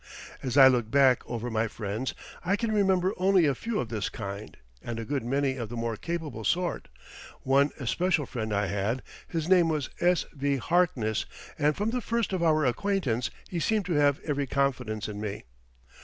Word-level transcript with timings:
As 0.41 0.57
I 0.57 0.67
look 0.67 0.89
back 0.89 1.21
over 1.29 1.51
my 1.51 1.67
friends, 1.67 2.15
I 2.43 2.55
can 2.55 2.71
remember 2.71 3.13
only 3.17 3.45
a 3.45 3.53
few 3.53 3.79
of 3.79 3.89
this 3.89 4.09
kind 4.09 4.57
and 4.81 4.97
a 4.97 5.05
good 5.05 5.23
many 5.23 5.57
of 5.57 5.69
the 5.69 5.75
more 5.75 5.95
capable 5.95 6.43
sort. 6.43 6.87
One 7.43 7.69
especial 7.79 8.25
friend 8.25 8.51
I 8.51 8.65
had. 8.65 9.03
His 9.27 9.47
name 9.47 9.69
was 9.69 9.91
S.V. 9.99 10.57
Harkness, 10.57 11.27
and 11.59 11.77
from 11.77 11.91
the 11.91 12.01
first 12.01 12.33
of 12.33 12.41
our 12.41 12.65
acquaintance 12.65 13.29
he 13.47 13.59
seemed 13.59 13.85
to 13.85 13.93
have 13.93 14.19
every 14.25 14.47
confidence 14.47 15.07
in 15.07 15.21
me. 15.21 15.43